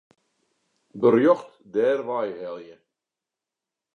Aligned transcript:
Berjocht 1.01 1.51
dêrwei 1.73 2.29
helje. 2.41 2.77